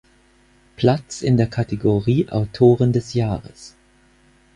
[0.77, 3.75] Platz in der Kategorie "Autorin des Jahres".